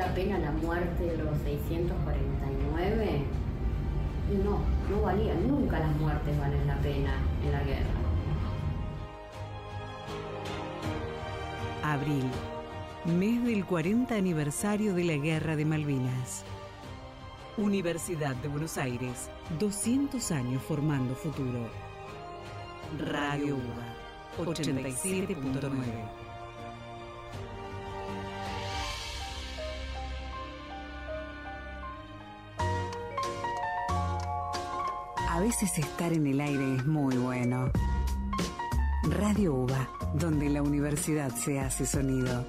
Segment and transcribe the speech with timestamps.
[0.00, 3.22] la pena la muerte de los 649?
[4.42, 7.12] No, no valía, nunca las muertes valen la pena
[7.44, 7.90] en la guerra.
[11.82, 12.24] Abril,
[13.04, 16.44] mes del 40 aniversario de la Guerra de Malvinas.
[17.58, 19.28] Universidad de Buenos Aires,
[19.58, 21.68] 200 años formando futuro.
[22.98, 26.19] Radio UBA, 87.9.
[35.40, 37.70] A veces estar en el aire es muy bueno.
[39.04, 42.46] Radio UBA, donde la universidad se hace sonido.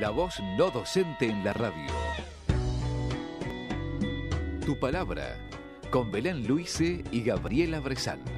[0.00, 1.92] La voz no docente en la radio.
[4.64, 5.36] Tu palabra,
[5.90, 8.37] con Belén Luise y Gabriela Bresán.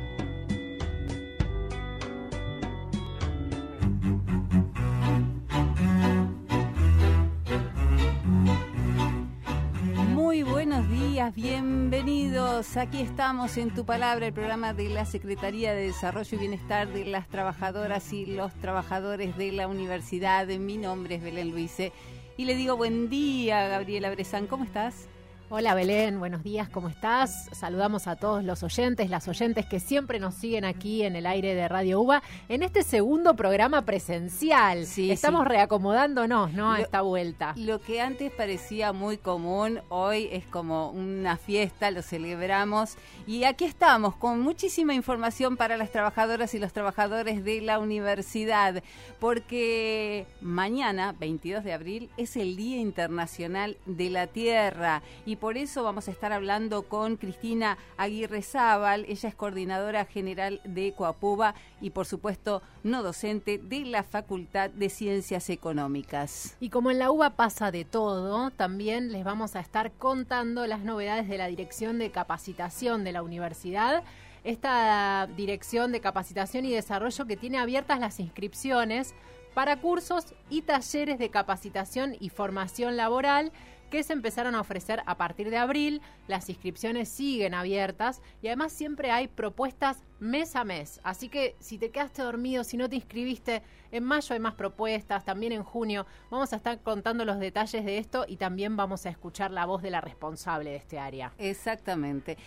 [12.61, 17.07] Aquí estamos en Tu Palabra, el programa de la Secretaría de Desarrollo y Bienestar de
[17.07, 20.47] las Trabajadoras y los Trabajadores de la Universidad.
[20.47, 21.91] Mi nombre es Belén Luise
[22.37, 24.47] y le digo buen día, Gabriela Bresan.
[24.47, 25.09] ¿Cómo estás?
[25.53, 27.49] Hola Belén, buenos días, ¿cómo estás?
[27.51, 31.57] Saludamos a todos los oyentes, las oyentes que siempre nos siguen aquí en el aire
[31.57, 34.87] de Radio UBA en este segundo programa presencial.
[34.87, 35.49] Sí, Estamos sí.
[35.49, 36.71] reacomodándonos, ¿no?
[36.73, 37.55] A Lo- esta vuelta.
[37.57, 42.95] Lo que antes parecía muy común, hoy es como una fiesta, lo celebramos.
[43.27, 48.85] Y aquí estamos con muchísima información para las trabajadoras y los trabajadores de la universidad,
[49.19, 55.03] porque mañana, 22 de abril, es el Día Internacional de la Tierra.
[55.27, 59.07] Y por eso vamos a estar hablando con Cristina Aguirre Zábal.
[59.09, 64.91] Ella es coordinadora general de Coapuba y, por supuesto, no docente de la Facultad de
[64.91, 66.57] Ciencias Económicas.
[66.61, 70.81] Y como en la UBA pasa de todo, también les vamos a estar contando las
[70.81, 74.05] novedades de la Dirección de Capacitación de la Universidad.
[74.45, 79.15] Esta Dirección de Capacitación y Desarrollo que tiene abiertas las inscripciones
[79.55, 83.53] para cursos y talleres de capacitación y formación laboral
[83.91, 86.01] que se empezaron a ofrecer a partir de abril.
[86.29, 91.01] Las inscripciones siguen abiertas y además siempre hay propuestas mes a mes.
[91.03, 93.63] Así que si te quedaste dormido, si no te inscribiste,
[93.93, 96.07] en mayo hay más propuestas, también en junio.
[96.31, 99.83] Vamos a estar contando los detalles de esto y también vamos a escuchar la voz
[99.83, 101.33] de la responsable de este área.
[101.39, 102.39] Exactamente.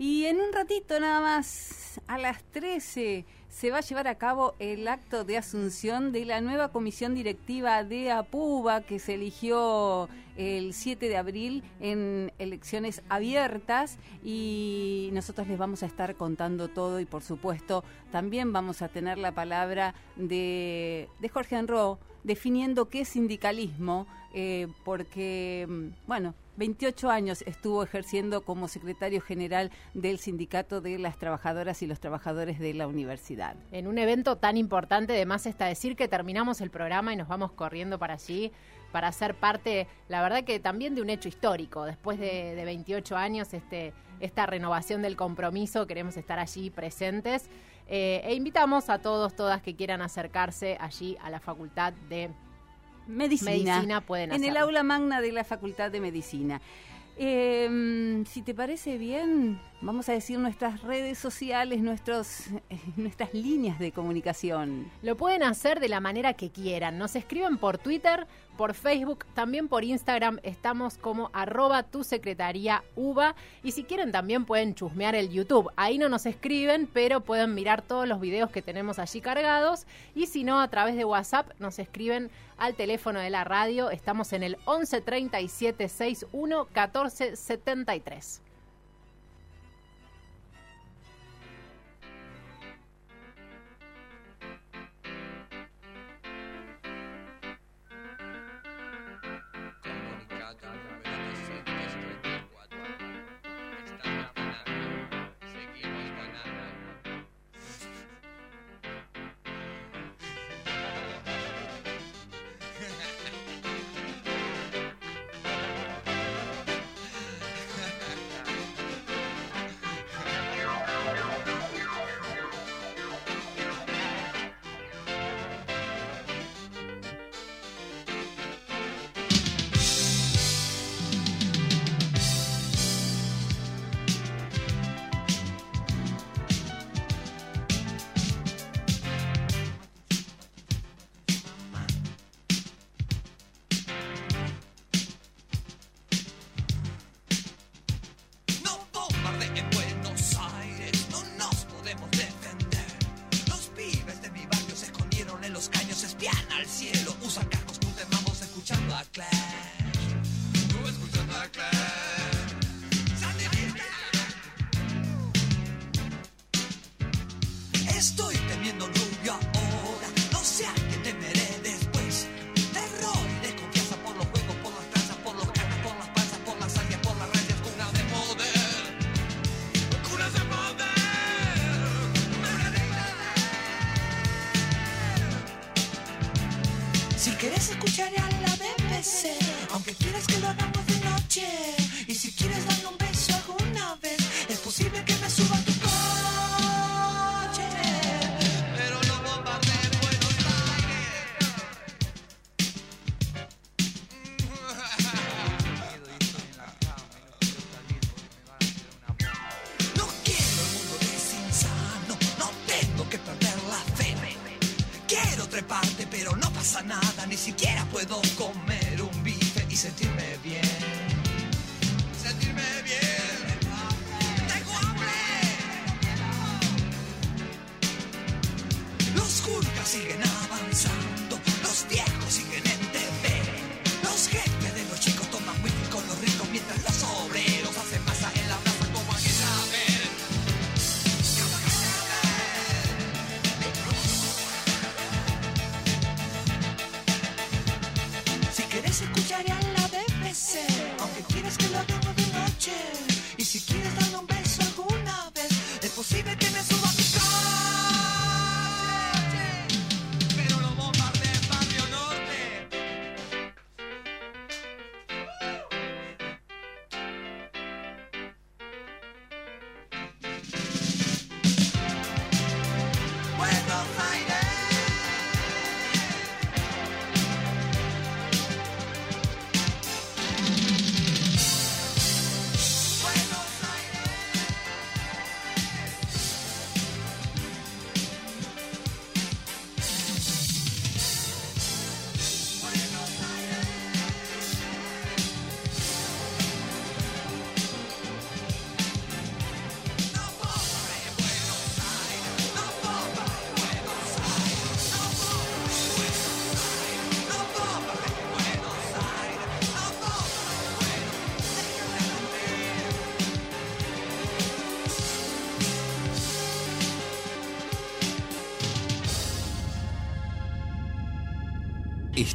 [0.00, 4.54] Y en un ratito nada más, a las 13, se va a llevar a cabo
[4.58, 10.08] el acto de asunción de la nueva comisión directiva de APUBA que se eligió
[10.38, 13.98] el 7 de abril en elecciones abiertas.
[14.24, 19.18] Y nosotros les vamos a estar contando todo y por supuesto también vamos a tener
[19.18, 27.10] la palabra de, de Jorge Enro definiendo qué es sindicalismo eh, porque, mm, bueno, 28
[27.10, 32.74] años estuvo ejerciendo como secretario general del Sindicato de las Trabajadoras y los Trabajadores de
[32.74, 33.56] la Universidad.
[33.72, 37.52] En un evento tan importante, además está decir que terminamos el programa y nos vamos
[37.52, 38.52] corriendo para allí
[38.92, 41.84] para ser parte, la verdad que también de un hecho histórico.
[41.84, 47.48] Después de, de 28 años, este, esta renovación del compromiso, queremos estar allí presentes.
[47.88, 52.30] Eh, e invitamos a todos, todas que quieran acercarse allí a la Facultad de
[53.06, 53.50] Medicina.
[53.50, 56.60] Medicina pueden En el aula magna de la Facultad de Medicina.
[57.16, 63.78] Eh, si te parece bien, vamos a decir nuestras redes sociales, nuestros, eh, nuestras líneas
[63.78, 64.90] de comunicación.
[65.02, 66.98] Lo pueden hacer de la manera que quieran.
[66.98, 68.26] Nos escriben por Twitter,
[68.56, 70.38] por Facebook, también por Instagram.
[70.42, 73.34] Estamos como arroba tu secretaría UBA.
[73.62, 75.70] Y si quieren también pueden chusmear el YouTube.
[75.76, 79.86] Ahí no nos escriben, pero pueden mirar todos los videos que tenemos allí cargados.
[80.14, 83.90] Y si no, a través de WhatsApp nos escriben al teléfono de la radio.
[83.90, 88.42] Estamos en el 11 37 61 14 73.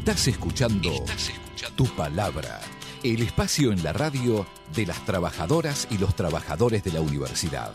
[0.08, 0.92] Estás escuchando
[1.76, 2.62] Tu Palabra,
[3.02, 7.72] el espacio en la radio de las trabajadoras y los trabajadores de la universidad.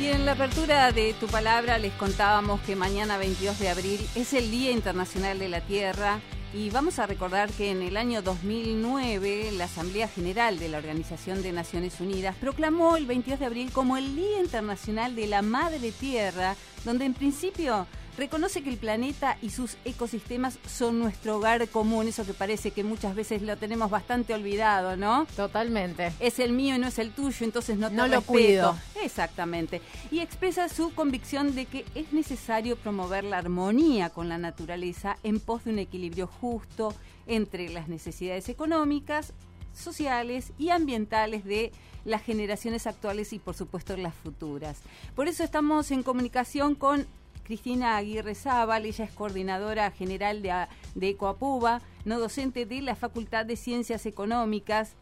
[0.00, 4.32] Y en la apertura de tu palabra les contábamos que mañana 22 de abril es
[4.32, 6.20] el Día Internacional de la Tierra
[6.54, 11.42] y vamos a recordar que en el año 2009 la Asamblea General de la Organización
[11.42, 15.92] de Naciones Unidas proclamó el 22 de abril como el Día Internacional de la Madre
[15.92, 16.56] Tierra,
[16.86, 22.24] donde en principio reconoce que el planeta y sus ecosistemas son nuestro hogar común, eso
[22.24, 25.26] que parece que muchas veces lo tenemos bastante olvidado, ¿no?
[25.36, 26.12] Totalmente.
[26.20, 28.76] es el mío y no es el tuyo, entonces no te No lo cuido.
[29.02, 29.80] Exactamente.
[30.10, 35.40] Y expresa su convicción de que es necesario promover la armonía con la naturaleza en
[35.40, 36.94] pos de un equilibrio justo
[37.26, 39.32] entre las necesidades económicas,
[39.74, 41.72] sociales y ambientales de
[42.04, 44.78] las generaciones actuales y por supuesto las futuras.
[45.14, 47.06] Por eso estamos en comunicación con
[47.44, 53.46] Cristina Aguirre Zábal, ella es coordinadora general de, de Ecoapuba, no docente de la Facultad
[53.46, 54.96] de Ciencias Económicas,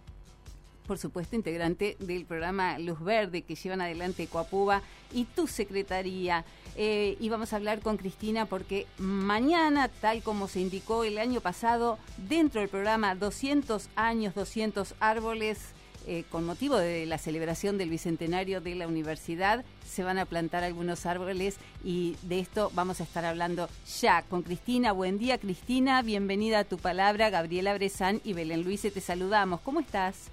[0.86, 4.82] por supuesto, integrante del programa Luz Verde que llevan adelante Coapuba
[5.12, 6.44] y tu secretaría.
[6.76, 11.40] Eh, y vamos a hablar con Cristina porque mañana, tal como se indicó el año
[11.40, 15.60] pasado, dentro del programa 200 años, 200 árboles,
[16.06, 20.64] eh, con motivo de la celebración del bicentenario de la universidad, se van a plantar
[20.64, 23.68] algunos árboles y de esto vamos a estar hablando
[24.00, 24.92] ya con Cristina.
[24.92, 26.02] Buen día, Cristina.
[26.02, 27.30] Bienvenida a tu palabra.
[27.30, 29.60] Gabriela Brezán y Belén Luise, te saludamos.
[29.60, 30.30] ¿Cómo estás?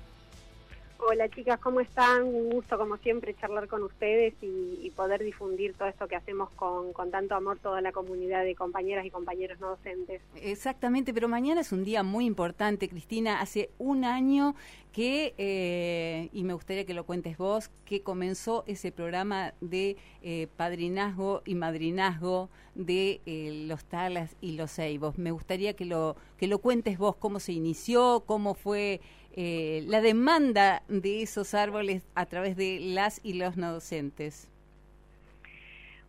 [1.01, 2.23] Hola chicas, ¿cómo están?
[2.23, 6.91] Un gusto como siempre charlar con ustedes y, poder difundir todo esto que hacemos con,
[6.91, 10.21] con tanto amor toda la comunidad de compañeras y compañeros no docentes.
[10.35, 13.39] Exactamente, pero mañana es un día muy importante, Cristina.
[13.39, 14.55] Hace un año
[14.91, 20.47] que, eh, y me gustaría que lo cuentes vos, que comenzó ese programa de eh,
[20.57, 25.17] padrinazgo y madrinazgo de eh, los Talas y los Eibos.
[25.17, 28.99] Me gustaría que lo, que lo cuentes vos, cómo se inició, cómo fue
[29.35, 34.49] eh, la demanda de esos árboles a través de las y los no docentes.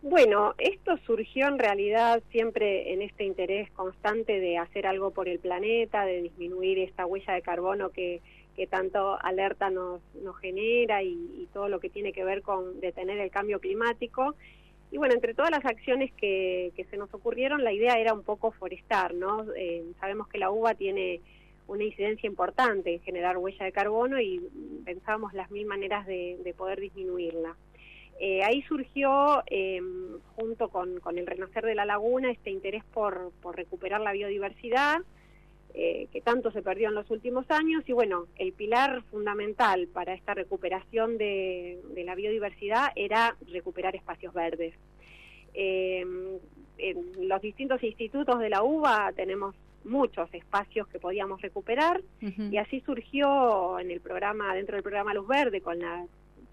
[0.01, 5.37] Bueno, esto surgió en realidad siempre en este interés constante de hacer algo por el
[5.37, 8.19] planeta, de disminuir esta huella de carbono que,
[8.55, 13.19] que tanto alerta nos, nos genera y, todo lo que tiene que ver con detener
[13.19, 14.35] el cambio climático.
[14.89, 18.23] Y bueno, entre todas las acciones que, que se nos ocurrieron, la idea era un
[18.23, 19.45] poco forestar, ¿no?
[19.55, 21.21] Eh, sabemos que la uva tiene
[21.71, 24.41] una incidencia importante en generar huella de carbono y
[24.83, 27.55] pensábamos las mil maneras de, de poder disminuirla.
[28.19, 29.81] Eh, ahí surgió, eh,
[30.35, 34.99] junto con, con, el renacer de la laguna, este interés por, recuperar la biodiversidad,
[35.73, 40.13] eh, que tanto se perdió en los últimos años, y bueno, el pilar fundamental para
[40.13, 44.75] esta recuperación de, de la biodiversidad era recuperar espacios verdes.
[45.53, 46.05] Eh,
[46.77, 52.53] en los distintos institutos de la UBA tenemos muchos espacios que podíamos recuperar uh -huh.
[52.53, 56.05] y así surgió en el programa dentro del programa Luz Verde con la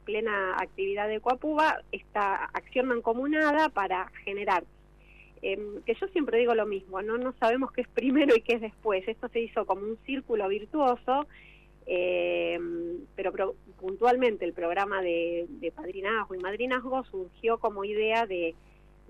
[0.05, 4.65] plena actividad de Coapuba esta acción mancomunada para generar
[5.43, 7.17] eh, que yo siempre digo lo mismo, ¿no?
[7.17, 9.07] no sabemos qué es primero y qué es después.
[9.07, 11.27] Esto se hizo como un círculo virtuoso,
[11.87, 12.59] eh,
[13.15, 18.55] pero pro, puntualmente el programa de, de padrinazgo y madrinazgo surgió como idea de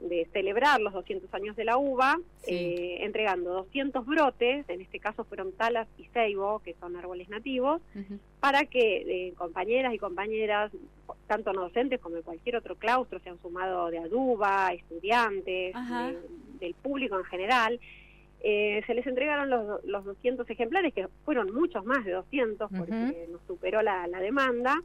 [0.01, 2.55] de celebrar los 200 años de la uva, sí.
[2.55, 7.81] eh, entregando 200 brotes, en este caso fueron talas y ceibo, que son árboles nativos,
[7.95, 8.19] uh -huh.
[8.41, 10.73] para que eh, compañeras y compañeras,
[11.27, 16.19] tanto no docentes como de cualquier otro claustro, se han sumado de aduba, estudiantes, de,
[16.61, 17.81] del público en general,
[18.41, 22.93] eh, se les entregaron los, los 200 ejemplares, que fueron muchos más de 200, porque
[22.93, 23.29] uh -huh.
[23.33, 24.81] nos superó la, la demanda,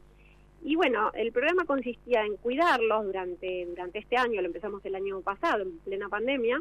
[0.64, 5.20] y bueno, el programa consistía en cuidarlos durante, durante este año, lo empezamos el año
[5.20, 6.60] pasado, en plena pandemia,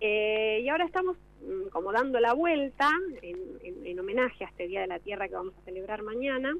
[0.00, 4.68] eh, y ahora estamos mm, como dando la vuelta en, en, en, homenaje a este
[4.68, 6.56] Día de la Tierra que vamos a celebrar mañana,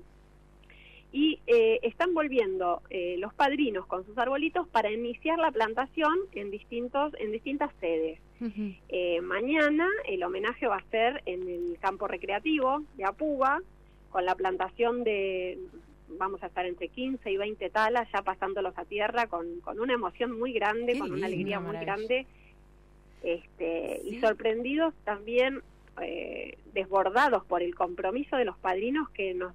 [1.13, 6.51] y eh, están volviendo eh, los padrinos con sus arbolitos para iniciar la plantación en,
[6.51, 8.21] distintos, en distintas sedes.
[8.41, 9.23] Uh -huh.
[9.23, 13.63] mañana el homenaje va a ser en el campo recreativo de Apuba,
[14.11, 15.59] con la plantación de
[16.19, 19.95] vamos a estar entre 15 y 20 talas ya pasándolos a tierra con, con una
[19.95, 22.27] emoción muy grande, Qué con una alegría muy grande
[23.23, 24.17] este, sí.
[24.17, 25.63] y sorprendidos también
[26.01, 29.53] eh, desbordados por el compromiso de los padrinos que nos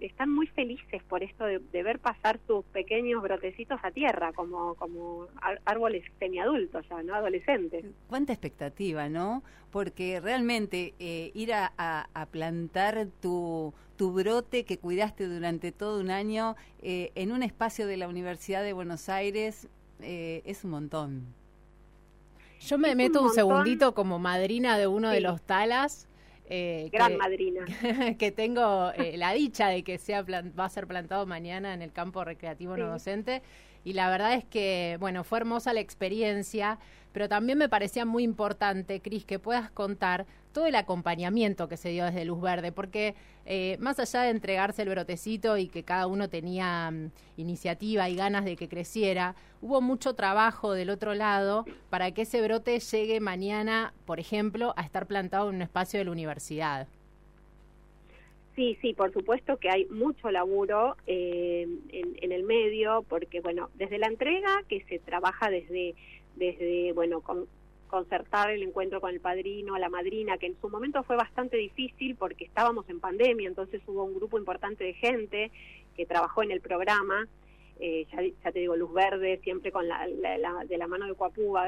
[0.00, 5.28] están muy felices por esto de, ver pasar sus pequeños brotecitos a tierra como como
[5.64, 7.84] árboles semiadultos ya no adolescentes.
[8.08, 14.78] Cuánta expectativa no porque realmente eh, ir a, a, a, plantar tu tu brote que
[14.78, 19.68] cuidaste durante todo un año eh, en un espacio de la Universidad de Buenos Aires
[20.00, 21.34] eh, es un montón
[22.60, 25.14] yo me es meto un, un, segundito como madrina de uno sí.
[25.16, 26.06] de los talas.
[26.52, 27.64] Eh, Gran que, madrina.
[28.18, 31.92] que tengo eh, la dicha de que sea va a ser plantado mañana en el
[31.92, 32.80] campo recreativo sí.
[32.80, 33.42] no docente.
[33.84, 36.78] Y la verdad es que, bueno, fue hermosa la experiencia,
[37.12, 41.90] pero también me parecía muy importante, Cris, que puedas contar todo el acompañamiento que se
[41.90, 43.14] dio desde Luz Verde, porque
[43.46, 48.16] eh, más allá de entregarse el brotecito y que cada uno tenía um, iniciativa y
[48.16, 53.20] ganas de que creciera, hubo mucho trabajo del otro lado para que ese brote llegue
[53.20, 56.88] mañana, por ejemplo, a estar plantado en un espacio de la universidad.
[58.56, 63.70] Sí, sí, por supuesto que hay mucho laburo eh, en, en, el medio, porque, bueno,
[63.74, 65.94] desde la entrega, que se trabaja desde,
[66.40, 67.46] desde bueno, con,
[67.86, 72.16] concertar el encuentro con el padrino, la madrina, que en su momento fue bastante difícil
[72.16, 75.50] porque estábamos en pandemia, entonces hubo un grupo importante de gente
[75.96, 77.28] que trabajó en el programa,
[77.78, 81.12] eh, ya, ya, te digo, luz verde, siempre con la, de la mano de.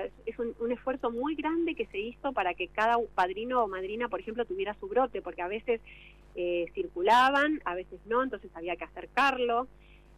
[0.04, 3.68] Es, es un, un, esfuerzo muy grande que se hizo para que cada padrino o
[3.68, 5.80] madrina, por ejemplo, tuviera su brote, porque a veces
[6.34, 9.68] eh, circulaban, a veces no, entonces había que acercarlo.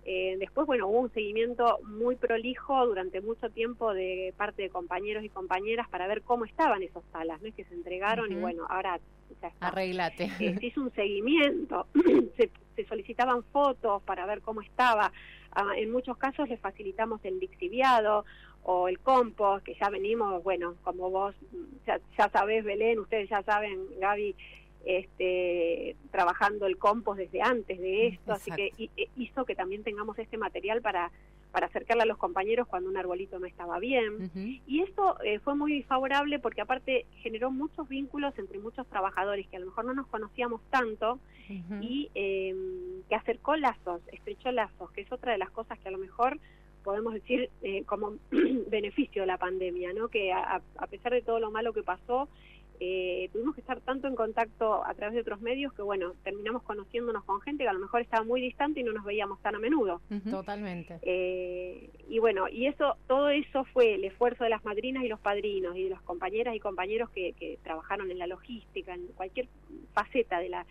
[0.07, 5.25] Eh, después, bueno, hubo un seguimiento muy prolijo durante mucho tiempo de parte de compañeros
[5.25, 7.49] y compañeras para ver cómo estaban esos salas, ¿no?
[7.49, 8.39] Es que se entregaron uh -huh.
[8.39, 9.01] y bueno, ahora
[9.41, 9.69] ya está.
[9.69, 10.31] Arreglate.
[10.41, 11.87] Eh, se hizo un seguimiento,
[12.37, 15.11] se, se, solicitaban fotos para ver cómo estaba.
[15.53, 18.27] Ah, en muchos casos les facilitamos el lixiviado
[18.65, 21.35] o el compost, que ya venimos, bueno, como vos
[21.87, 24.35] ya, ya sabés, Belén, ustedes ya saben, Gaby,
[24.87, 28.53] este, trabajando el compost desde antes de esto, Exacto.
[28.53, 31.11] así que e, hizo que también tengamos este material para,
[31.53, 34.14] para acercarle a los compañeros cuando un arbolito no estaba bien.
[34.14, 34.61] Uh -huh.
[34.67, 39.57] Y esto eh, fue muy favorable porque aparte generó muchos vínculos entre muchos trabajadores que
[39.57, 41.83] a lo mejor no nos conocíamos tanto uh -huh.
[41.83, 42.55] y eh,
[43.09, 46.38] que acercó lazos, estrechó lazos, que es otra de las cosas que a lo mejor
[46.83, 48.14] podemos decir eh, como
[48.69, 50.09] beneficio de la pandemia, ¿no?
[50.09, 52.29] Que a, a pesar de todo lo malo que pasó,
[52.81, 56.62] eh, tuvimos que estar tanto en contacto a través de otros medios que, bueno, terminamos
[56.62, 59.54] conociéndonos con gente que a lo mejor estaba muy distante y no nos veíamos tan
[59.54, 60.00] a menudo.
[60.31, 60.99] Totalmente.
[61.02, 65.21] Eh, y bueno, y eso, todo eso fue el esfuerzo de las madrinas y los
[65.21, 69.49] padrinos y de las compañeras y compañeros que, que trabajaron en la logística, en cualquier
[69.93, 70.66] faceta de la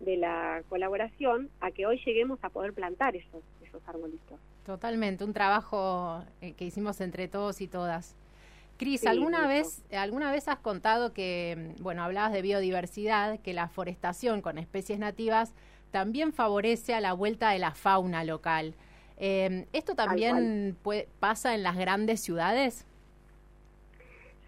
[0.00, 4.40] de la colaboración, a que hoy lleguemos a poder plantar esos, esos arbolitos.
[4.64, 8.16] Totalmente, un trabajo eh, que hicimos entre todos y todas.
[8.80, 13.52] Cris, Sí, ¿alguna vez, alguna vez has contado que, mm, bueno, hablabas de biodiversidad, que
[13.52, 15.52] la forestación con especies nativas
[15.90, 18.74] también favorece a la vuelta de la fauna local?
[19.18, 22.86] Eh, ¿Esto también puede- pasa en las grandes ciudades?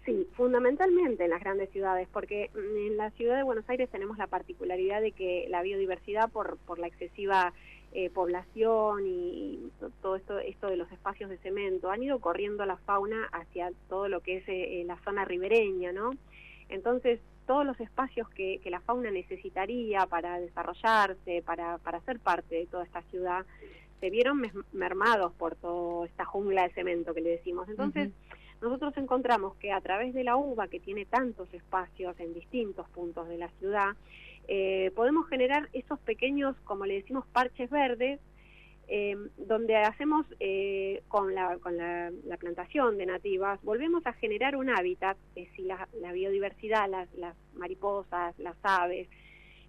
[0.03, 4.17] Sí, fundamentalmente en las grandes ciudades, porque mm, en la ciudad de Buenos Aires tenemos
[4.17, 7.53] la particularidad de que la biodiversidad, por, por la excesiva
[7.93, 12.19] eh, población y, y to- todo esto, esto de los espacios de cemento, han ido
[12.19, 16.11] corriendo la fauna hacia todo lo que es eh, eh, la zona ribereña, ¿no?
[16.69, 22.55] Entonces, todos los espacios que, que la fauna necesitaría para desarrollarse, para, para ser parte
[22.55, 23.45] de toda esta ciudad,
[23.99, 27.67] se vieron mermados por toda esta jungla de cemento que le decimos.
[27.69, 28.11] Entonces,
[28.61, 33.27] nosotros encontramos que a través de la uva, que tiene tantos espacios en distintos puntos
[33.27, 33.95] de la ciudad,
[34.47, 38.19] eh, podemos generar esos pequeños, como le decimos, parches verdes,
[38.87, 44.55] eh, donde hacemos eh, con, la, con la, la plantación de nativas, volvemos a generar
[44.55, 49.07] un hábitat, es decir, la, la biodiversidad, las, las mariposas, las aves,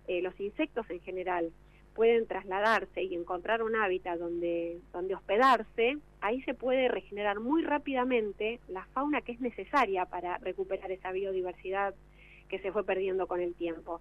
[0.09, 1.53] eh, los insectos en general,
[1.95, 8.59] pueden trasladarse y encontrar un hábitat donde, donde hospedarse, ahí se puede regenerar muy rápidamente
[8.69, 11.95] la fauna que es necesaria para recuperar esa biodiversidad
[12.49, 14.01] que se fue perdiendo con el tiempo.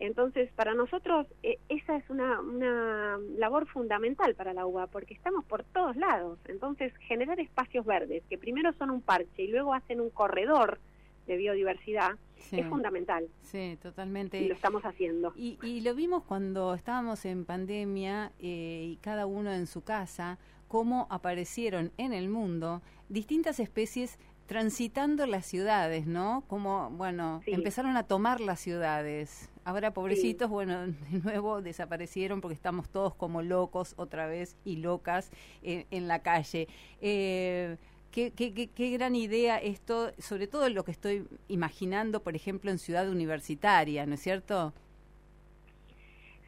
[0.00, 5.44] Entonces, para nosotros eh, esa es una, una labor fundamental para la uva, porque estamos
[5.44, 6.38] por todos lados.
[6.46, 10.78] Entonces, generar espacios verdes, que primero son un parche y luego hacen un corredor
[11.26, 14.40] de biodiversidad, Sí, es fundamental sí, totalmente.
[14.40, 15.32] y lo estamos haciendo.
[15.36, 20.38] Y, y lo vimos cuando estábamos en pandemia eh, y cada uno en su casa,
[20.68, 26.42] cómo aparecieron en el mundo distintas especies transitando las ciudades, ¿no?
[26.48, 27.52] Como, bueno, Sí.
[27.52, 29.50] empezaron a tomar las ciudades.
[29.64, 35.30] Ahora, pobrecitos, bueno, de nuevo desaparecieron porque estamos todos como locos otra vez y locas
[35.62, 36.66] eh, en la calle.
[37.00, 37.76] Eh,
[38.10, 42.70] Qué, qué, qué, qué gran idea esto, sobre todo lo que estoy imaginando, por ejemplo,
[42.70, 44.72] en ciudad universitaria, ¿no es cierto?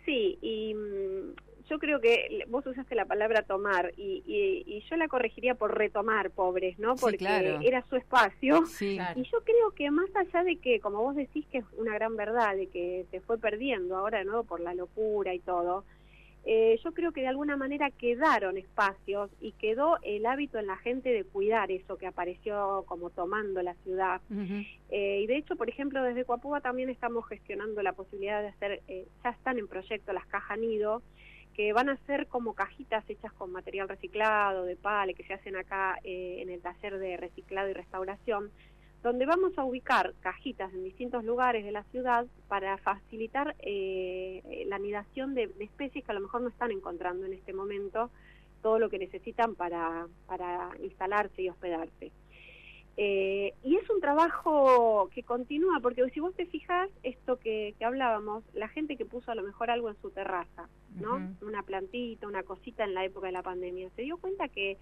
[0.06, 1.34] Sí, y mm,
[1.70, 5.78] yo creo que vos usaste la palabra tomar y, y, y yo la corregiría por
[5.78, 6.96] retomar, pobres, ¿no?
[6.96, 7.60] Sí, Porque claro.
[7.62, 8.66] era su espacio.
[8.66, 9.20] Sí, Claro.
[9.20, 12.16] Y yo creo que más allá de que, como vos decís, que es una gran
[12.16, 15.84] verdad, de que se fue perdiendo ahora de nuevo por la locura y todo,
[16.44, 20.76] eh, yo creo que de alguna manera quedaron espacios y quedó el hábito en la
[20.78, 24.22] gente de cuidar eso que apareció como tomando la ciudad.
[24.90, 28.82] Eh, y de hecho, por ejemplo, desde Coapúa también estamos gestionando la posibilidad de hacer,
[28.88, 31.02] eh, ya están en proyecto las cajas nido,
[31.60, 35.56] que van a ser como cajitas hechas con material reciclado, de pale, que se hacen
[35.56, 38.50] acá eh, en el taller de reciclado y restauración,
[39.02, 44.76] donde vamos a ubicar cajitas en distintos lugares de la ciudad para facilitar eh, la
[44.76, 48.10] anidación de, de especies que a lo mejor no están encontrando en este momento
[48.62, 52.10] todo lo que necesitan para, para instalarse y hospedarse.
[53.02, 57.84] Eh, y es un trabajo que continúa, porque si vos te fijas, esto que, que
[57.86, 61.34] hablábamos, la gente que puso a lo mejor algo en su terraza, ¿no?
[61.40, 64.76] Una plantita, una cosita en la época de la pandemia, se dio cuenta que,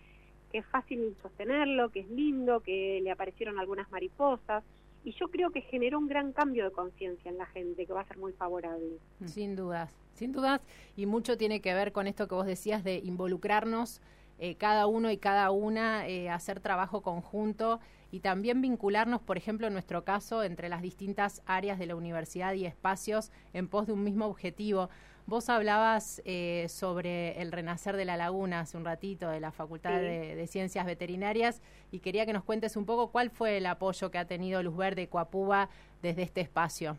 [0.50, 4.64] que es fácil sostenerlo, que es lindo, que le aparecieron algunas mariposas,
[5.04, 8.00] y yo creo que generó un gran cambio de conciencia en la gente, que va
[8.00, 8.98] a ser muy favorable.
[9.26, 10.60] Sin dudas, sin dudas,
[10.96, 14.02] y mucho tiene que ver con esto que vos decías de involucrarnos
[14.38, 19.66] eh, cada uno y cada una, eh, hacer trabajo conjunto y también vincularnos, por ejemplo,
[19.66, 23.92] en nuestro caso, entre las distintas áreas de la universidad y espacios en pos de
[23.92, 24.88] un mismo objetivo.
[25.26, 29.98] Vos hablabas eh, sobre el renacer de la laguna hace un ratito de la Facultad
[29.98, 30.04] Sí.
[30.04, 34.10] de, de Ciencias Veterinarias y quería que nos cuentes un poco cuál fue el apoyo
[34.10, 35.68] que ha tenido Luz Verde y Coapúa
[36.00, 36.96] desde este espacio.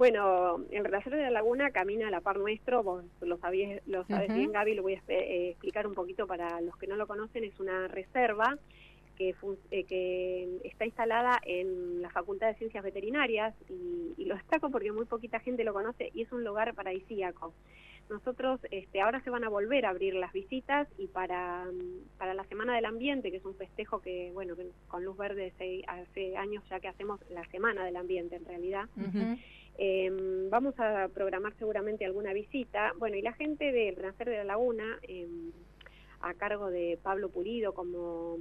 [0.00, 4.06] Bueno, el Renacer de la Laguna camina a la par nuestro, vos lo, sabías, lo
[4.06, 7.06] sabes bien, Gaby, lo voy a eh, explicar un poquito para los que no lo
[7.06, 8.56] conocen, es una reserva
[9.18, 9.34] que,
[9.70, 14.90] eh, que está instalada en la Facultad de Ciencias Veterinarias y, y lo destaco porque
[14.90, 17.52] muy poquita gente lo conoce y es un lugar paradisíaco.
[18.08, 21.66] Nosotros este, ahora se van a volver a abrir las visitas y para,
[22.16, 25.52] para la Semana del Ambiente, que es un festejo que, bueno, que con Luz Verde
[25.54, 28.88] hace, hace años ya que hacemos la Semana del Ambiente en realidad.
[29.78, 30.10] Eh,
[30.50, 32.92] vamos a programar seguramente alguna visita.
[32.98, 35.28] Bueno, y la gente del Renacer de la Laguna, eh,
[36.20, 38.38] a cargo de Pablo Pulido como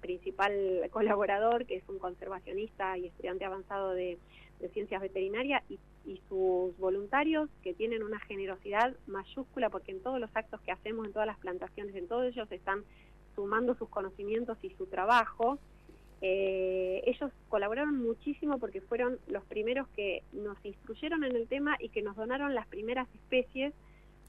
[0.00, 0.52] principal
[0.90, 4.18] colaborador, que es un conservacionista y estudiante avanzado de,
[4.72, 10.60] ciencias veterinarias, y sus voluntarios, que tienen una generosidad mayúscula, porque en todos los actos
[10.62, 12.84] que hacemos, en todas las plantaciones, en todos ellos están
[13.34, 15.58] sumando sus conocimientos y su trabajo.
[16.22, 21.90] Eh, ellos colaboraron muchísimo porque fueron los primeros que nos instruyeron en el tema y
[21.90, 23.74] que nos donaron las primeras especies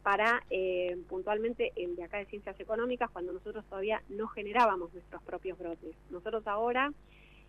[0.04, 5.22] para eh, puntualmente el de acá de ciencias económicas cuando nosotros todavía no generábamos nuestros
[5.24, 5.96] propios brotes.
[6.10, 6.94] Nosotros ahora,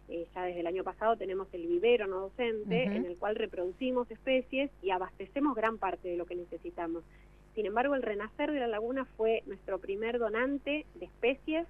[0.09, 4.11] eh, ya desde el año pasado, tenemos el vivero no docente en el cual reproducimos
[4.11, 7.05] especies y abastecemos gran parte de lo que necesitamos.
[7.55, 11.67] Sin embargo, el renacer de la laguna fue nuestro primer donante de especies,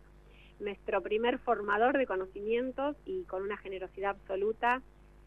[0.61, 4.83] nuestro primer formador de conocimientos y con una generosidad absoluta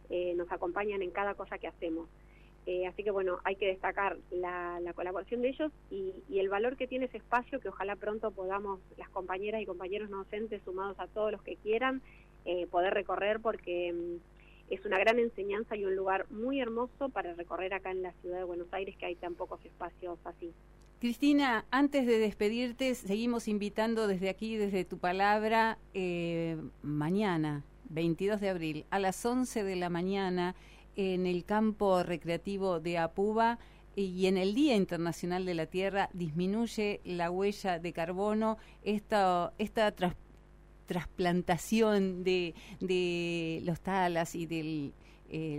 [0.10, 2.10] eh, nos acompañan en cada cosa que hacemos.
[2.68, 6.50] Eh, así que bueno, hay que destacar la, la colaboración de ellos y, y el
[6.50, 10.62] valor que tiene ese espacio que ojalá pronto podamos las compañeras y compañeros no docentes
[10.64, 12.02] sumados a todos los que quieran
[12.46, 17.34] eh, poder recorrer porque mm, es una gran enseñanza y un lugar muy hermoso para
[17.34, 20.54] recorrer acá en la ciudad de Buenos Aires que hay tan pocos espacios así.
[21.02, 28.50] Cristina, antes de despedirte, seguimos invitando desde aquí, desde tu palabra, eh, mañana, 22 de
[28.50, 30.56] abril, a las 11 de la mañana,
[30.96, 33.58] en el campo recreativo de Apuba
[33.96, 39.96] y en el Día Internacional de la Tierra disminuye la huella de carbono, esta, esta
[39.96, 40.16] tras-
[40.86, 44.92] trasplantación de, de los talas y de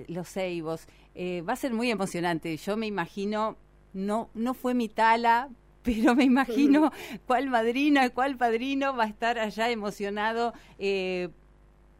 [0.06, 0.86] los ceibos.
[1.16, 2.56] Eh, va a ser muy emocionante.
[2.58, 3.56] Yo me imagino,
[3.92, 5.48] no, no fue mi tala,
[5.82, 6.92] pero me imagino
[7.26, 11.28] cuál madrina, cuál padrino va a estar allá emocionado eh,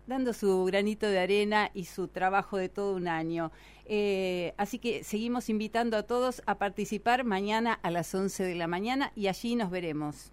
[0.07, 3.51] dando su granito de arena y su trabajo de todo un año.
[3.87, 8.67] Eh, así que seguimos invitando a todos a participar mañana a las 11 de la
[8.67, 10.33] mañana y allí nos veremos.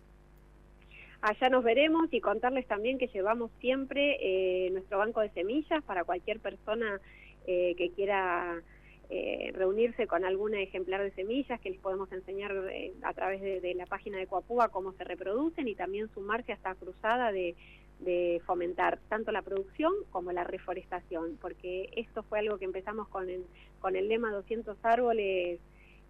[1.21, 6.05] Allá nos veremos y contarles también que llevamos siempre eh, nuestro banco de semillas para
[6.05, 7.01] cualquier persona
[7.45, 8.61] eh, que quiera
[9.09, 13.73] eh, reunirse con algún ejemplar de semillas que les podemos enseñar eh, a través de,
[13.73, 17.55] la página de Coapúa cómo se reproducen y también sumarse a esta cruzada de,
[17.99, 23.29] de fomentar tanto la producción como la reforestación, porque esto fue algo que empezamos con
[23.29, 23.45] el,
[23.79, 25.59] con el lema 200 árboles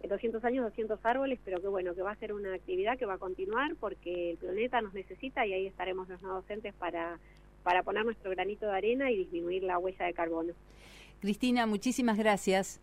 [0.08, 3.14] 200 años, 200 árboles, pero que bueno, que va a ser una actividad que va
[3.14, 7.18] a continuar porque el planeta nos necesita y ahí estaremos los no docentes para,
[7.62, 10.54] para poner nuestro granito de arena y disminuir la huella de carbono.
[11.20, 12.80] Cristina, muchísimas gracias.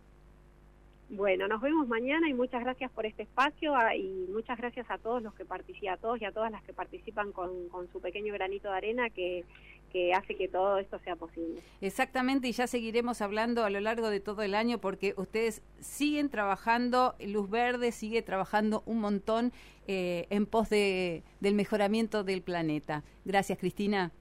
[1.10, 4.98] Bueno, nos vemos mañana y muchas gracias por este espacio ah, y muchas gracias a
[4.98, 7.50] todos los que participan, a todos y a todas las que participan con,
[7.90, 9.44] su pequeño granito de arena que,
[9.90, 11.62] que hace que todo esto sea posible.
[11.80, 16.28] Exactamente, y ya seguiremos hablando a lo largo de todo el año porque ustedes siguen
[16.28, 19.52] trabajando, Luz Verde sigue trabajando un montón
[19.86, 23.02] eh, en pos de, del mejoramiento del planeta.
[23.24, 24.12] Gracias, Cristina.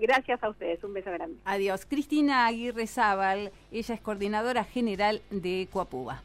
[0.00, 1.36] Gracias a ustedes, un beso grande.
[1.44, 1.84] Adiós.
[1.84, 6.22] Cristina Aguirre Zábal, ella es coordinadora general de Coapuba.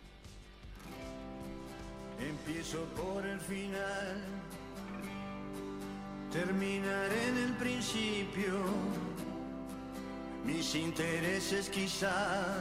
[2.20, 4.18] Empiezo por el final,
[6.32, 8.54] terminaré en el principio.
[10.46, 12.58] Mis intereses quizá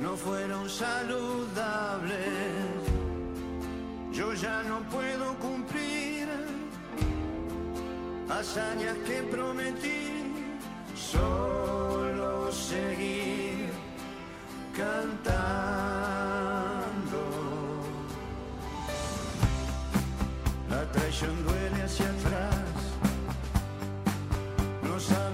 [0.00, 2.14] no fueron saludables.
[4.12, 6.28] Yo ya no puedo cumplir
[8.28, 10.34] hazañas que prometí,
[10.94, 13.70] solo seguir
[14.76, 15.24] cantando.
[20.70, 22.64] La traición duele hacia atrás,
[24.82, 25.33] no sabe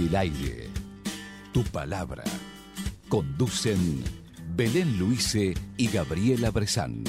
[0.00, 0.70] El aire.
[1.52, 2.24] Tu palabra.
[3.10, 4.02] Conducen
[4.56, 7.04] Belén Luise y Gabriela Bresán.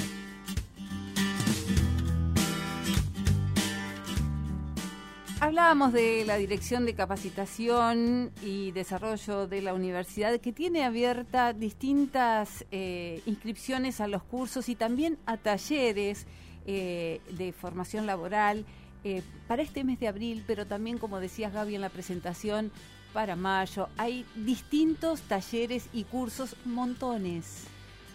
[5.39, 12.65] Hablábamos de la Dirección de Capacitación y Desarrollo de la Universidad que tiene abierta distintas
[12.71, 16.27] eh, inscripciones a los cursos y también a talleres
[16.65, 18.65] eh, de formación laboral
[19.03, 22.71] eh, para este mes de abril, pero también, como decías Gaby en la presentación,
[23.13, 23.89] para mayo.
[23.97, 27.65] Hay distintos talleres y cursos, montones.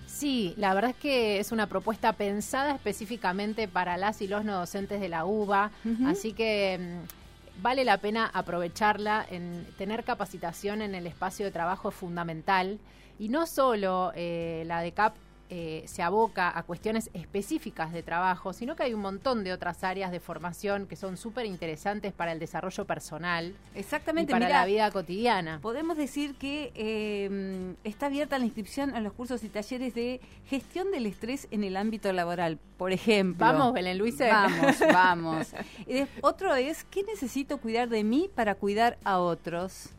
[0.07, 4.55] Sí, la verdad es que es una propuesta pensada específicamente para las y los no
[4.55, 5.70] docentes de la UBA,
[6.07, 9.27] así que mm, vale la pena aprovecharla.
[9.31, 12.79] En tener capacitación en el espacio de trabajo es fundamental
[13.18, 15.16] y no solo eh, la de CAP
[15.51, 19.85] eh, se aboca a cuestiones específicas de trabajo, sino que hay un montón de otras
[19.85, 24.61] áreas de formación que son súper interesantes para el desarrollo personal Exactamente, y para mirá,
[24.61, 25.59] la vida cotidiana.
[25.61, 30.91] Podemos decir que eh, está abierta la inscripción a los cursos y talleres de gestión
[30.91, 33.47] del estrés en el ámbito laboral, por ejemplo.
[33.47, 34.29] Vamos, Belén Luisa.
[34.29, 35.47] Vamos, vamos.
[35.87, 39.91] Y de- otro es, ¿qué necesito cuidar de mí para cuidar a otros?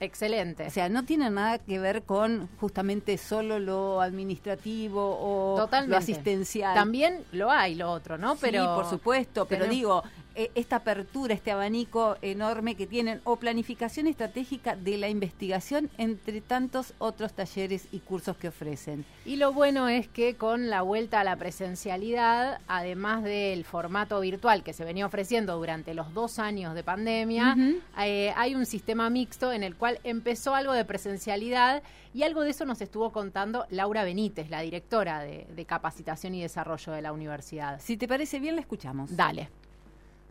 [0.00, 0.66] Excelente.
[0.66, 5.90] O sea, no tiene nada que ver con justamente solo lo administrativo o Totalmente.
[5.92, 6.74] lo asistencial.
[6.74, 8.36] También lo hay, lo otro, ¿no?
[8.36, 10.02] Pero sí, por supuesto, pero tenemos- digo,
[10.34, 16.40] eh, esta apertura, este abanico enorme que tienen, o planificación estratégica de la investigación, entre
[16.40, 19.04] tantos otros talleres y cursos que ofrecen.
[19.24, 24.62] Y lo bueno es que con la vuelta a la presencialidad, además del formato virtual
[24.62, 27.56] que se venía ofreciendo durante los dos años de pandemia,
[27.98, 32.50] eh, hay un sistema mixto en el cual empezó algo de presencialidad y algo de
[32.50, 37.12] eso nos estuvo contando Laura Benítez, la directora de, de capacitación y desarrollo de la
[37.12, 37.80] universidad.
[37.80, 39.16] Si te parece bien, la escuchamos.
[39.16, 39.48] Dale.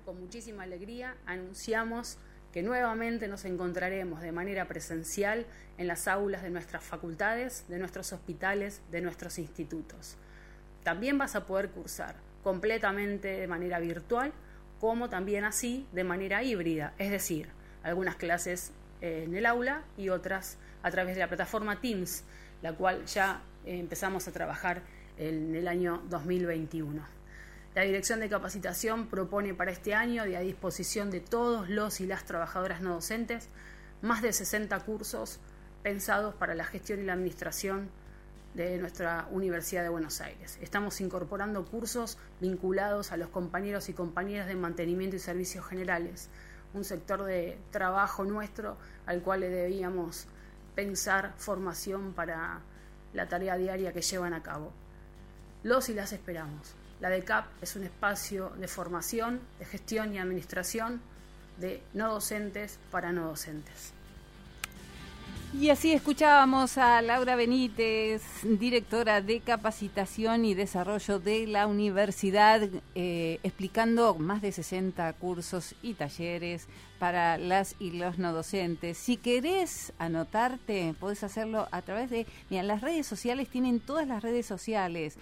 [0.06, 2.18] Con muchísima alegría anunciamos
[2.52, 5.46] que nuevamente nos encontraremos de manera presencial
[5.78, 10.18] en las aulas de nuestras facultades, de nuestros hospitales, de nuestros institutos.
[10.84, 14.34] También vas a poder cursar completamente de manera virtual,
[14.80, 17.48] como también así de manera híbrida, es decir,
[17.82, 22.26] algunas clases eh, en el aula y otras a través de la plataforma Teams,
[22.62, 24.82] la cual ya eh, empezamos a trabajar
[25.18, 27.23] en el año 2021.
[27.76, 32.06] La Dirección de Capacitación propone para este año y a disposición de todos los y
[32.06, 33.50] las trabajadoras no docentes
[34.04, 35.40] más de 60 cursos
[35.82, 37.90] pensados para la gestión y la administración
[38.54, 40.60] de nuestra Universidad de Buenos Aires.
[40.62, 46.30] Estamos incorporando cursos vinculados a los compañeros y compañeras de mantenimiento y servicios generales,
[46.76, 50.28] un sector de trabajo nuestro al cual le debíamos
[50.76, 52.62] pensar formación para
[53.14, 54.72] la tarea diaria que llevan a cabo.
[55.64, 56.76] Los y las esperamos.
[57.04, 61.02] La DECAP es un espacio de formación, de gestión y administración
[61.58, 63.92] de no docentes para no docentes.
[65.60, 72.62] Y así escuchábamos a Laura Benítez, directora de capacitación y desarrollo de la universidad,
[72.96, 78.98] eh, explicando más de 60 cursos y talleres para las y los no docentes.
[78.98, 84.46] Si querés anotarte, podés hacerlo a través de, las redes sociales tienen todas las redes
[84.46, 85.18] sociales.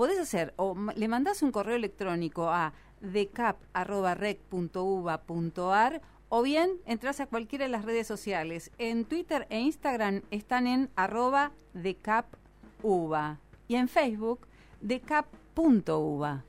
[0.00, 7.66] Podés hacer, o le mandás un correo electrónico a decap.rec.uva.ar o bien entras a cualquiera
[7.66, 8.70] de las redes sociales.
[8.78, 14.40] En Twitter e Instagram están en arroba decapuva y en Facebook
[14.80, 16.44] decap.uva.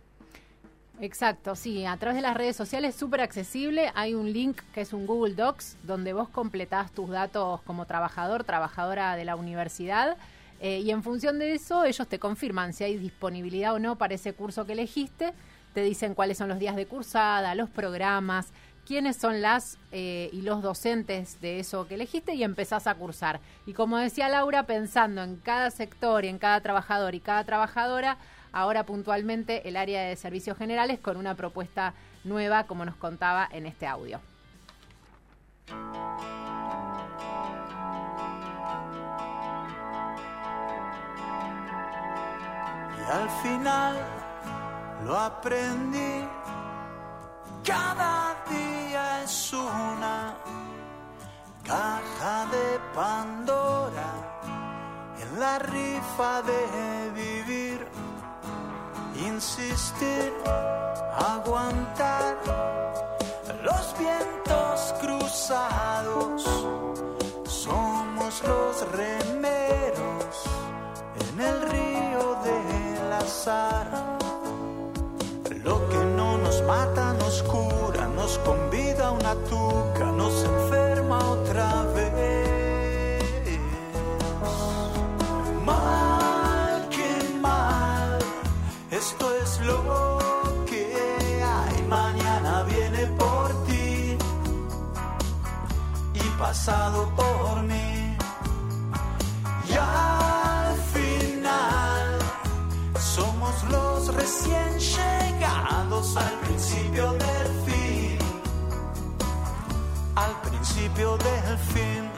[1.02, 3.92] Exacto, sí, a través de las redes sociales súper accesible.
[3.96, 8.46] Hay un link que es un Google Docs donde vos completás tus datos como trabajador,
[8.46, 10.16] trabajadora de la universidad.
[10.63, 14.13] Eh, y en función de eso, ellos te confirman si hay disponibilidad o no para
[14.13, 15.34] ese curso que elegiste.
[15.74, 18.54] Te dicen cuáles son los días de cursada, los programas,
[18.86, 23.39] quiénes son las eh, y los docentes de eso que elegiste y empezás a cursar.
[23.65, 28.17] Y como decía Laura, pensando en cada sector y en cada trabajador y cada trabajadora,
[28.52, 33.65] ahora puntualmente el área de servicios generales con una propuesta nueva, como nos contaba en
[33.65, 34.19] este audio.
[43.02, 43.96] Y al final
[45.06, 46.28] lo aprendí.
[47.66, 50.36] Cada día es una
[51.64, 54.12] caja de Pandora
[55.20, 57.88] en la rifa de vivir.
[59.26, 60.34] Insistir,
[61.18, 62.38] aguantar
[63.64, 66.44] los vientos cruzados.
[67.46, 69.40] Somos los remeros
[75.63, 81.86] Lo que no nos mata nos cura, nos convida a una tuca, nos enferma otra
[81.96, 83.60] vez.
[85.65, 88.20] Mal que mal,
[88.91, 90.20] esto es lo
[90.70, 90.84] que
[91.41, 91.84] hay.
[91.88, 94.17] Mañana viene por ti
[96.13, 97.81] y pasado por mí.
[104.32, 108.17] Recién llegados al principio del fin.
[110.15, 112.11] Al principio del fin.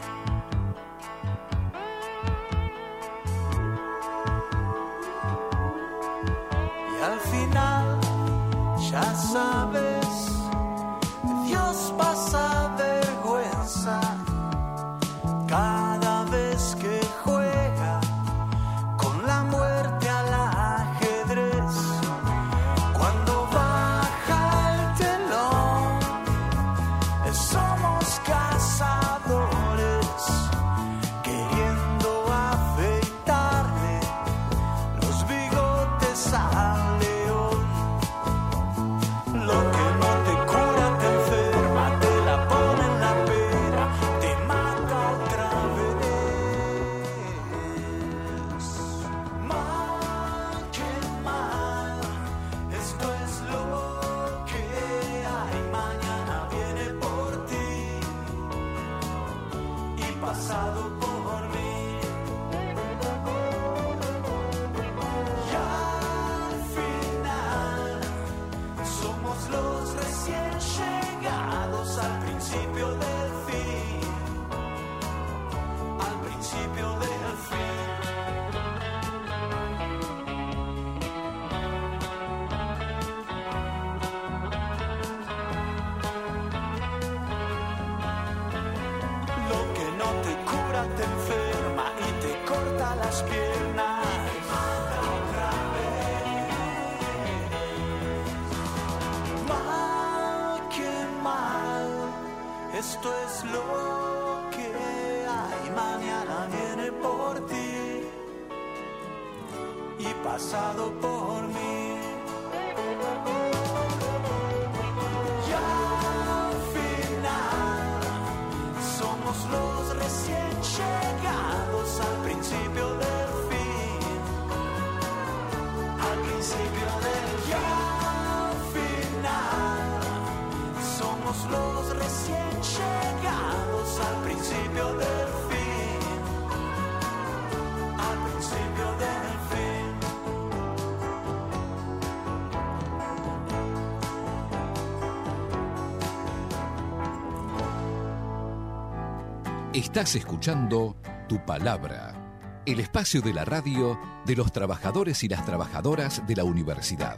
[149.74, 150.96] Estás escuchando
[151.28, 156.44] Tu Palabra, el espacio de la radio de los trabajadores y las trabajadoras de la
[156.44, 157.18] universidad.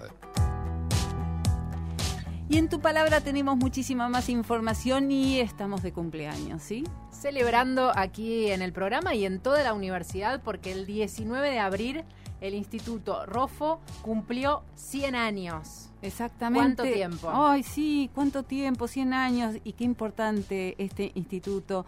[2.47, 6.85] Y en tu palabra tenemos muchísima más información y estamos de cumpleaños, ¿sí?
[7.11, 12.05] Celebrando aquí en el programa y en toda la universidad porque el 19 de abril
[12.39, 15.89] el Instituto Rofo cumplió 100 años.
[16.01, 16.75] Exactamente.
[16.75, 17.29] ¿Cuánto tiempo?
[17.33, 21.85] Ay, sí, cuánto tiempo, 100 años y qué importante este instituto.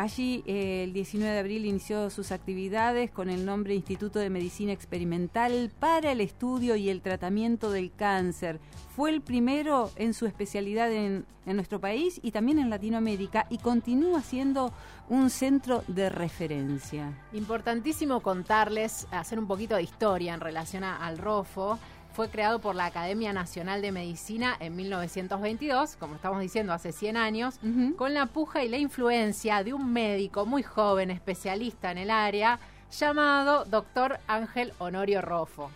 [0.00, 4.72] Allí eh, el 19 de abril inició sus actividades con el nombre Instituto de Medicina
[4.72, 8.60] Experimental para el Estudio y el Tratamiento del Cáncer.
[8.96, 14.22] Fue el primero en su especialidad en, nuestro país y también en Latinoamérica y continúa
[14.22, 14.72] siendo
[15.10, 17.12] un centro de referencia.
[17.32, 21.78] Importantísimo contarles, hacer un poquito de historia en relación al ROFO.
[22.20, 27.16] Fue creado por la Academia Nacional de Medicina en 1922, como estamos diciendo, hace 100
[27.16, 27.58] años,
[27.96, 32.60] con la puja y la influencia de un médico muy joven, especialista en el área,
[32.92, 35.70] llamado doctor Ángel Honorio Rofo.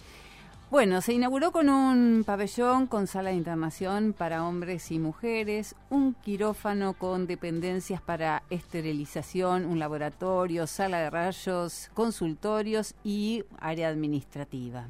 [0.70, 6.12] Bueno, se inauguró con un pabellón con sala de internación para hombres y mujeres, un
[6.12, 14.88] quirófano con dependencias para esterilización, un laboratorio, sala de rayos, consultorios y área administrativa.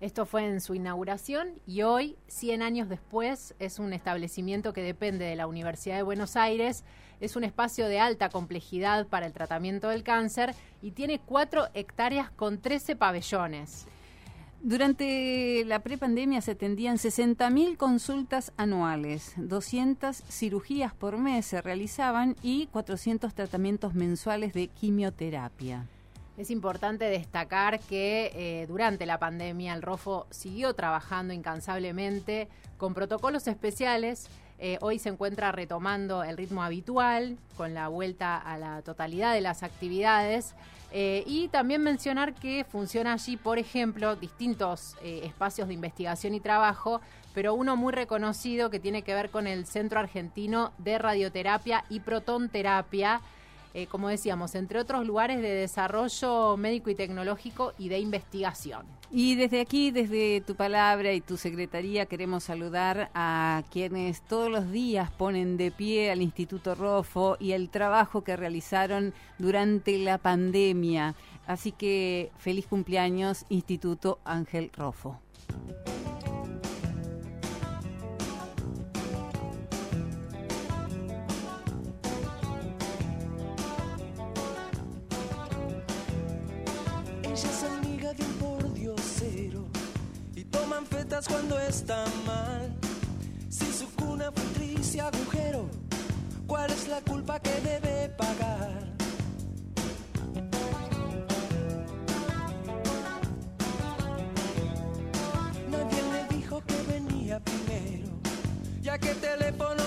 [0.00, 5.24] Esto fue en su inauguración y hoy, 100 años después, es un establecimiento que depende
[5.24, 6.84] de la Universidad de Buenos Aires.
[7.20, 12.30] Es un espacio de alta complejidad para el tratamiento del cáncer y tiene 4 hectáreas
[12.30, 13.88] con 13 pabellones.
[14.62, 22.66] Durante la prepandemia se atendían 60.000 consultas anuales, 200 cirugías por mes se realizaban y
[22.66, 25.86] 400 tratamientos mensuales de quimioterapia.
[26.38, 33.48] Es importante destacar que eh, durante la pandemia el ROFO siguió trabajando incansablemente con protocolos
[33.48, 34.28] especiales.
[34.60, 39.40] Eh, hoy se encuentra retomando el ritmo habitual con la vuelta a la totalidad de
[39.40, 40.54] las actividades.
[40.92, 47.00] Eh, y también mencionar que funciona allí, por ejemplo, distintos espacios de investigación y trabajo,
[47.34, 51.98] pero uno muy reconocido que tiene que ver con el Centro Argentino de Radioterapia y
[51.98, 53.22] Protonterapia.
[53.74, 58.86] Eh, como decíamos, entre otros lugares de desarrollo médico y tecnológico y de investigación.
[59.10, 64.70] Y desde aquí, desde tu palabra y tu secretaría, queremos saludar a quienes todos los
[64.70, 71.14] días ponen de pie al Instituto Rofo y el trabajo que realizaron durante la pandemia.
[71.46, 75.18] Así que feliz cumpleaños, Instituto Ángel Rofo.
[87.38, 89.68] Ella es amiga de un pordiosero
[90.34, 92.74] y toman fetas cuando está mal.
[93.48, 95.70] Si su cuna fue triste agujero,
[96.48, 98.82] ¿cuál es la culpa que debe pagar?
[105.70, 108.08] Nadie le dijo que venía primero,
[108.82, 109.84] ya que teléfono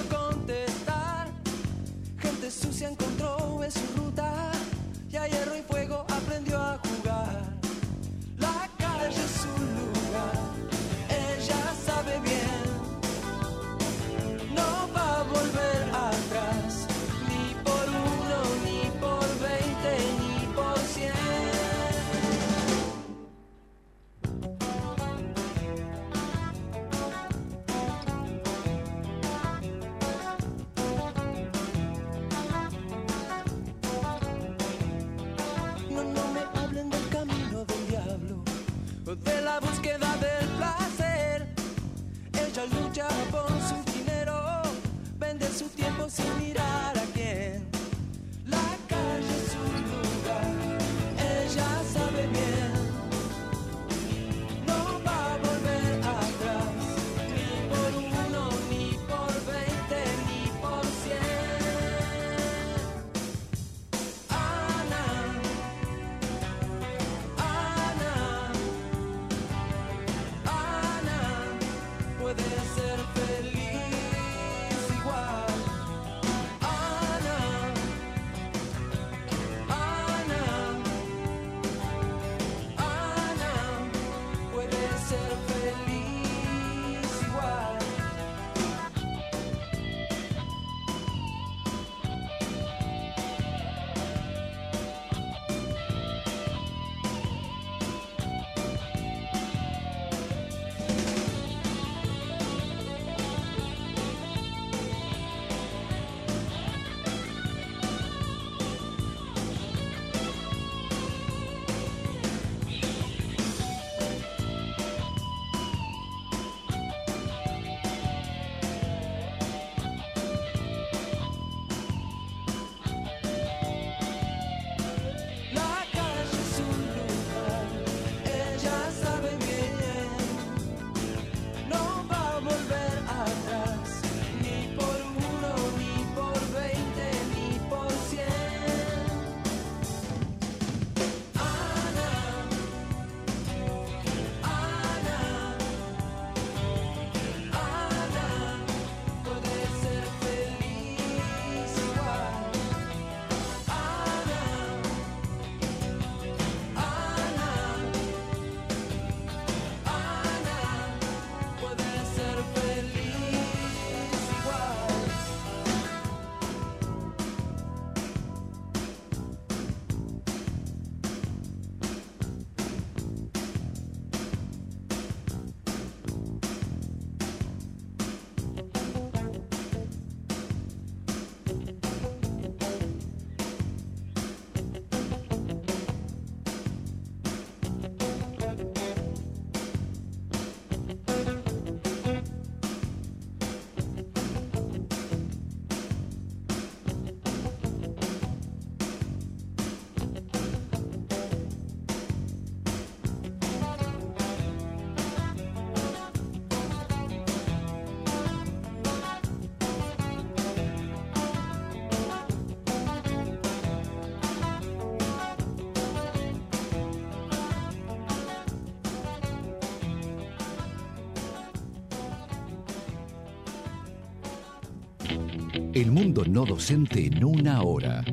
[225.54, 228.04] El mundo no docente en una hora.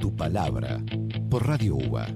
[0.00, 0.82] Tu palabra
[1.28, 2.08] por Radio UBA.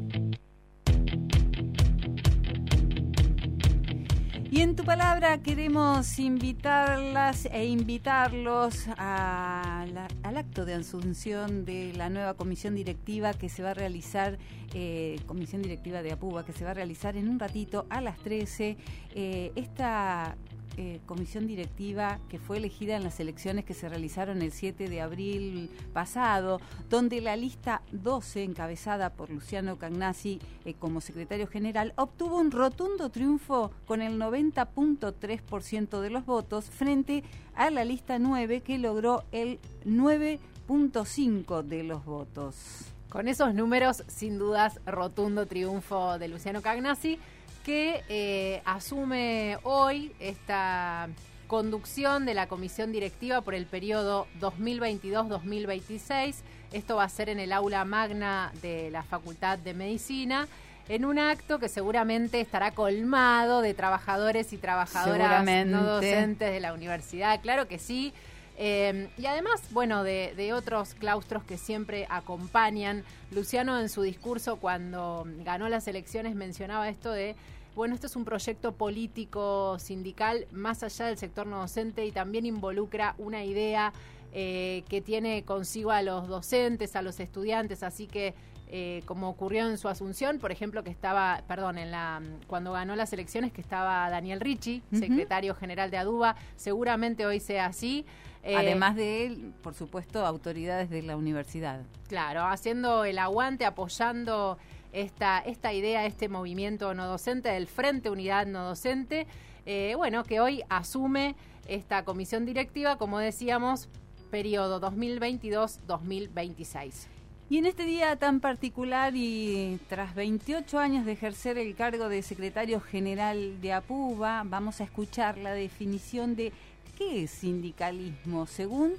[4.51, 12.35] Y en tu palabra queremos invitarlas e invitarlos al acto de asunción de la nueva
[12.35, 14.39] comisión directiva que se va a realizar,
[14.73, 18.19] eh, comisión directiva de APUBA, que se va a realizar en un ratito a las
[18.19, 18.77] 13.
[19.15, 20.37] Eh, esta
[20.77, 25.01] eh, comisión directiva que fue elegida en las elecciones que se realizaron el 7 de
[25.01, 26.61] abril pasado,
[26.91, 33.11] donde la lista 12, encabezada por Luciano Cagnazzi eh, como secretario general, obtuvo un rotundo
[33.11, 39.61] triunfo con el 90.3% de los votos frente a la lista 9 que logró el
[39.87, 42.95] 9.5% de los votos.
[43.15, 47.21] Con esos números, sin dudas, rotundo triunfo de Luciano Cagnazzi,
[47.65, 51.09] que eh, asume hoy esta
[51.47, 56.37] conducción de la comisión directiva por el periodo 2022-2026.
[56.73, 60.47] Esto va a ser en el aula magna de la Facultad de Medicina,
[60.89, 66.75] en un acto que seguramente estará colmado de trabajadores y trabajadoras no docentes de la
[66.75, 67.41] universidad.
[67.41, 68.13] Claro que sí.
[68.57, 73.05] Eh, y además, bueno, de otros claustros que siempre acompañan.
[73.31, 77.35] Luciano en su discurso cuando ganó las elecciones mencionaba esto de,
[77.75, 82.47] bueno, esto es un proyecto político sindical más allá del sector no docente y también
[82.47, 83.93] involucra una idea
[84.35, 88.35] eh, que tiene consigo a los docentes, a los estudiantes, así que
[88.77, 92.97] eh, como ocurrió en su asunción, por ejemplo, que estaba, perdón, en la cuando ganó
[92.97, 98.05] las elecciones, que estaba Daniel Ricci, secretario general de ADUBA, seguramente hoy sea así.
[98.43, 101.83] Eh, Además de él, por supuesto, autoridades de la universidad.
[102.09, 104.59] Claro, haciendo el aguante, apoyando
[104.93, 109.29] esta, esta idea, este movimiento no docente del Frente Unidad No Docente,
[109.67, 111.37] eh, bueno, que hoy asume
[111.69, 113.89] esta comisión directiva, como decíamos,
[114.35, 117.07] periodo 2022-2026.
[117.51, 122.21] Y en este día tan particular y tras 28 años de ejercer el cargo de
[122.21, 126.53] secretario general de APUBA, vamos a escuchar la definición de
[126.99, 128.95] qué es sindicalismo, según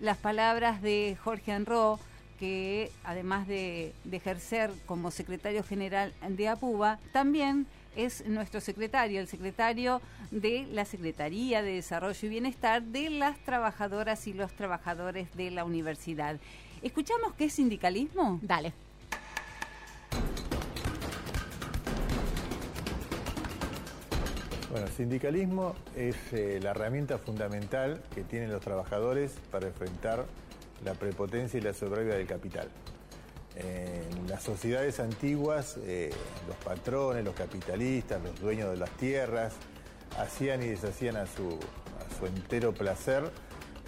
[0.00, 2.00] las palabras de Jorge Enro,
[2.38, 7.66] que además de, de ejercer como secretario general de APUBA, también
[7.96, 14.26] es nuestro secretario, el secretario de la Secretaría de Desarrollo y Bienestar de las trabajadoras
[14.26, 16.38] y los trabajadores de la universidad.
[16.82, 18.38] ¿Escuchamos qué es sindicalismo?
[18.42, 18.72] Dale.
[24.70, 30.26] Bueno, el sindicalismo es eh, la herramienta fundamental que tienen los trabajadores para enfrentar
[30.84, 32.68] la prepotencia y la soberbia del capital.
[33.56, 36.10] En las sociedades antiguas, eh,
[36.46, 39.54] los patrones, los capitalistas, los dueños de las tierras,
[40.18, 41.58] hacían y deshacían a su,
[42.26, 43.30] entero placer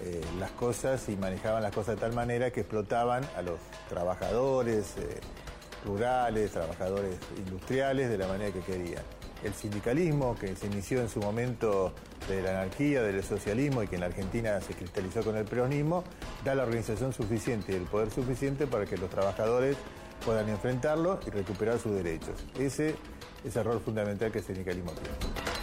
[0.00, 3.58] eh, las cosas y manejaban las cosas de tal manera que explotaban a los
[3.90, 5.20] trabajadores eh,
[5.84, 9.02] rurales, trabajadores industriales de la manera que querían.
[9.44, 11.92] El sindicalismo, que se inició en su momento
[12.28, 16.04] de la anarquía, del socialismo y que en Argentina se cristalizó con el peronismo,
[16.44, 19.76] da la organización suficiente y el poder suficiente para que los trabajadores
[20.24, 22.44] puedan enfrentarlo y recuperar sus derechos.
[22.58, 22.94] Ese
[23.44, 25.62] es el rol fundamental que el sindicalismo tiene.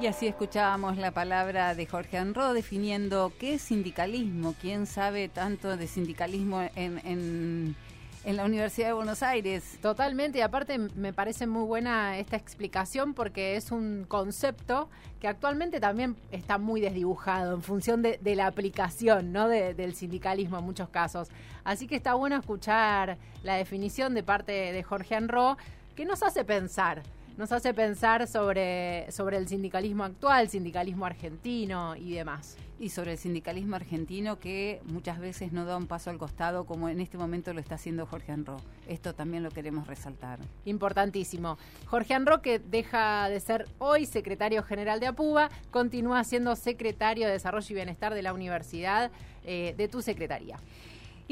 [0.00, 5.76] Y así escuchábamos la palabra de Jorge Anro definiendo qué es sindicalismo, quién sabe tanto
[5.76, 7.76] de sindicalismo en,
[8.24, 9.78] en la Universidad de Buenos Aires.
[9.80, 14.88] Totalmente, y aparte me parece muy buena esta explicación porque es un concepto
[15.20, 19.48] que actualmente también está muy desdibujado en función de, la aplicación ¿no?
[19.48, 21.28] De- del sindicalismo en muchos casos.
[21.64, 25.56] Así que está bueno escuchar la definición de parte de Jorge Anro
[25.94, 27.02] que nos hace pensar.
[27.40, 32.58] Nos hace pensar sobre, sobre el sindicalismo actual, sindicalismo argentino y demás.
[32.78, 36.90] Y sobre el sindicalismo argentino que muchas veces no da un paso al costado como
[36.90, 38.58] en este momento lo está haciendo Jorge Anro.
[38.86, 40.38] Esto también lo queremos resaltar.
[40.66, 41.56] Importantísimo.
[41.86, 47.68] Jorge Anroque deja de ser hoy secretario general de APUBA, continúa siendo secretario de Desarrollo
[47.70, 49.10] y Bienestar de la Universidad
[49.44, 50.58] eh, de tu secretaría.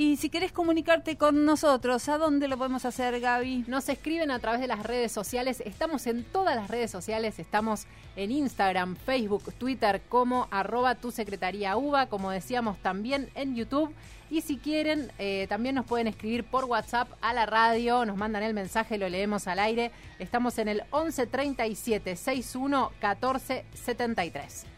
[0.00, 3.64] Y si querés comunicarte con nosotros, ¿a dónde lo podemos hacer, Gaby?
[3.66, 5.60] Nos escriben a través de las redes sociales.
[5.66, 7.40] Estamos en todas las redes sociales.
[7.40, 13.92] Estamos en Instagram, Facebook, Twitter como arroba tu secretaría UBA, como decíamos también en YouTube.
[14.30, 18.44] Y si quieren, eh, también nos pueden escribir por WhatsApp a la radio, nos mandan
[18.44, 19.90] el mensaje, lo leemos al aire.
[20.20, 24.77] Estamos en el 11 37 61 14 73.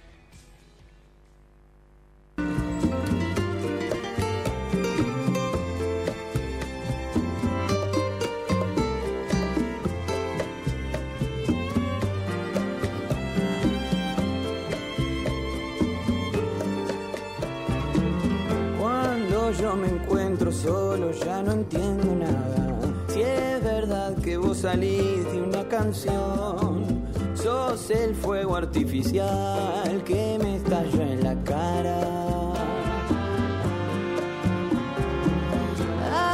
[19.58, 22.78] Yo me encuentro solo ya no entiendo nada.
[23.08, 27.02] Si es verdad que vos salís de una canción,
[27.34, 32.00] sos el fuego artificial que me estalla en la cara.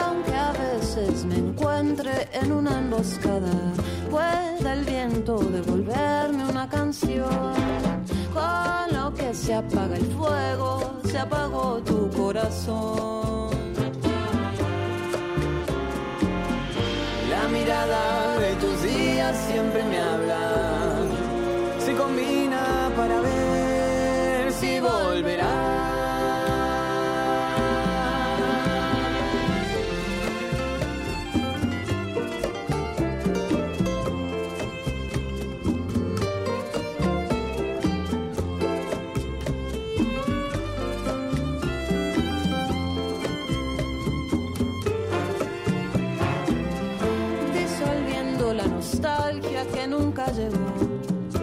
[0.04, 3.72] Aunque a veces me encuentre en una emboscada,
[4.10, 7.95] pueda el viento devolverme una canción.
[8.36, 13.50] Con lo que se apaga el fuego, se apagó tu corazón.
[17.30, 20.65] La mirada de tus días siempre me habla.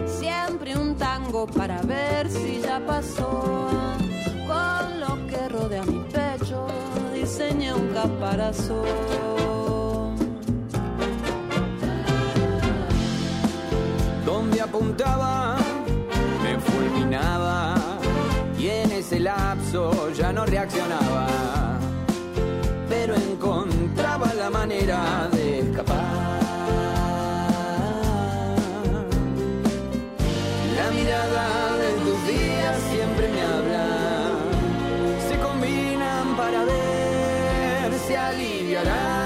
[0.06, 3.68] Siempre un tango para ver si ya pasó.
[4.46, 6.66] Con lo que rodea mi pecho,
[7.12, 8.84] diseñé un caparazón.
[14.24, 15.56] Donde apuntaba,
[16.42, 17.74] me fulminaba.
[18.58, 21.26] Y en ese lapso ya no reaccionaba.
[22.88, 25.43] Pero encontraba la manera de
[31.78, 34.30] de tus días siempre me habla.
[35.28, 39.23] Se combinan para ver si aliviará.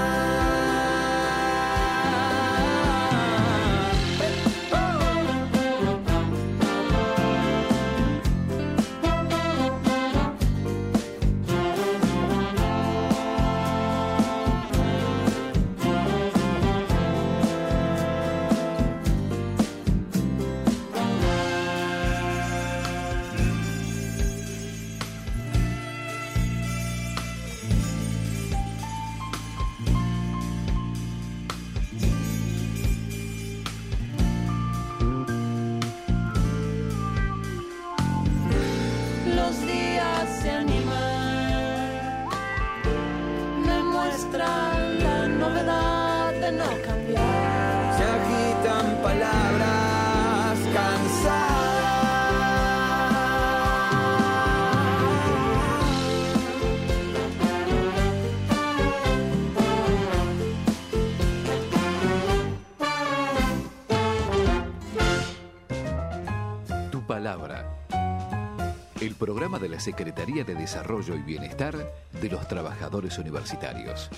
[69.59, 71.75] De la Secretaría de Desarrollo y Bienestar
[72.21, 74.09] de los Trabajadores Universitarios.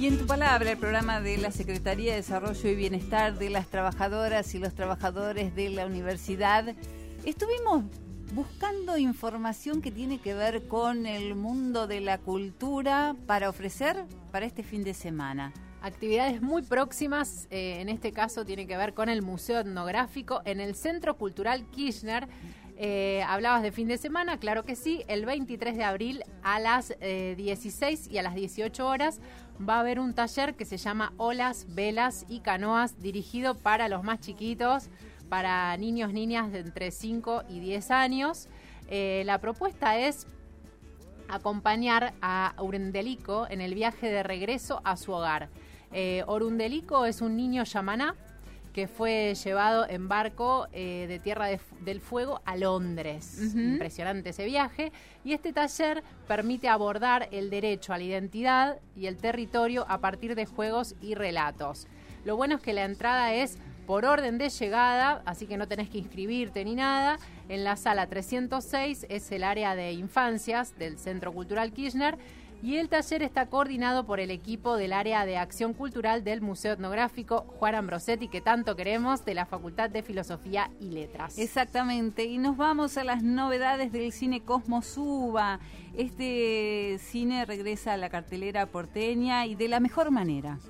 [0.00, 3.68] Y en tu palabra, el programa de la Secretaría de Desarrollo y Bienestar de las
[3.68, 6.74] Trabajadoras y los Trabajadores de la Universidad,
[7.24, 7.84] estuvimos
[8.34, 14.46] buscando información que tiene que ver con el mundo de la cultura para ofrecer para
[14.46, 15.52] este fin de semana.
[15.82, 20.60] Actividades muy próximas, eh, en este caso tiene que ver con el Museo Etnográfico en
[20.60, 22.28] el Centro Cultural Kirchner.
[22.76, 26.94] Eh, hablabas de fin de semana, claro que sí, el 23 de abril a las
[27.00, 29.20] eh, 16 y a las 18 horas
[29.68, 34.04] va a haber un taller que se llama Olas, Velas y Canoas, dirigido para los
[34.04, 34.88] más chiquitos,
[35.28, 38.48] para niños, niñas de entre 5 y 10 años.
[38.86, 40.28] Eh, la propuesta es
[41.28, 45.48] acompañar a Urundelico en el viaje de regreso a su hogar.
[45.92, 48.14] Eh, Orundelico es un niño yamaná
[48.72, 53.54] que fue llevado en barco eh, de Tierra de del Fuego a Londres.
[53.54, 54.92] Impresionante ese viaje.
[55.24, 60.34] Y este taller permite abordar el derecho a la identidad y el territorio a partir
[60.34, 61.86] de juegos y relatos.
[62.24, 65.90] Lo bueno es que la entrada es por orden de llegada, así que no tenés
[65.90, 67.18] que inscribirte ni nada.
[67.48, 72.16] En la sala 306 es el área de infancias del Centro Cultural Kirchner
[72.62, 76.74] y el taller está coordinado por el equipo del área de acción cultural del Museo
[76.74, 81.38] Etnográfico Juan Ambrosetti, que tanto queremos, de la Facultad de Filosofía y Letras.
[81.38, 85.58] Exactamente, y nos vamos a las novedades del cine Cosmos Uva.
[85.96, 90.60] Este cine regresa a la cartelera porteña y de la mejor manera,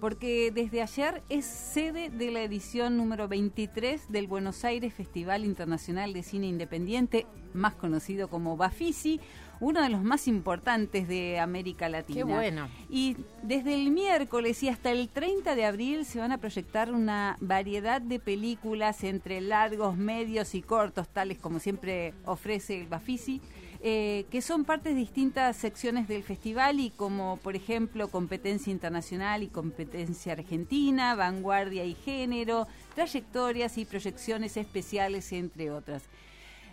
[0.00, 6.14] porque desde ayer es sede de la edición número 23 del Buenos Aires Festival Internacional
[6.14, 9.20] de Cine Independiente, más conocido como Bafisi,
[9.62, 12.18] uno de los más importantes de América Latina.
[12.18, 12.68] Qué bueno.
[12.90, 17.36] Y desde el miércoles y hasta el 30 de abril se van a proyectar una
[17.40, 23.40] variedad de películas entre largos, medios y cortos, tales como siempre ofrece el Bafisi.
[23.84, 29.42] eh, que son parte de distintas secciones del festival y como por ejemplo competencia internacional
[29.42, 36.04] y competencia argentina, vanguardia y género, trayectorias y proyecciones especiales, entre otras.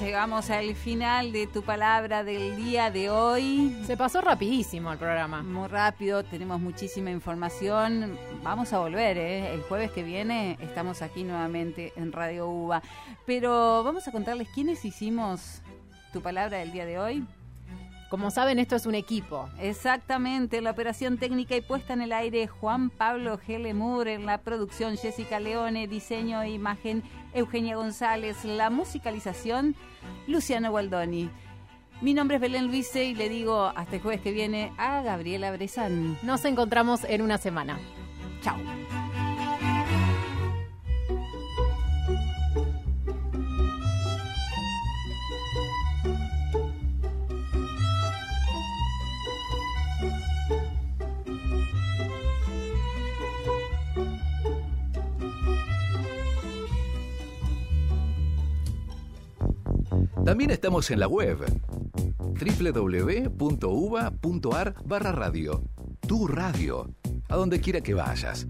[0.00, 3.76] Llegamos al final de tu palabra del día de hoy.
[3.86, 5.42] Se pasó rapidísimo el programa.
[5.42, 8.18] Muy rápido, tenemos muchísima información.
[8.42, 9.54] Vamos a volver, ¿eh?
[9.54, 12.82] El jueves que viene estamos aquí nuevamente en Radio UBA.
[13.26, 15.62] Pero vamos a contarles quiénes hicimos
[16.12, 17.24] tu palabra del día de hoy.
[18.10, 19.48] Como saben, esto es un equipo.
[19.58, 24.96] Exactamente, la operación técnica y puesta en el aire Juan Pablo Gelemur, en la producción
[24.96, 27.02] Jessica Leone, diseño e imagen
[27.34, 29.74] Eugenia González, la musicalización
[30.26, 31.30] Luciano Gualdoni.
[32.00, 35.52] Mi nombre es Belén Luise y le digo hasta el jueves que viene a Gabriela
[35.52, 36.18] Brezán.
[36.22, 37.78] Nos encontramos en una semana.
[38.42, 38.56] Chao.
[60.24, 61.38] También estamos en la web
[63.28, 65.62] www.uva.ar barra radio.
[66.00, 66.94] Tu radio,
[67.28, 68.46] a donde quiera que vayas.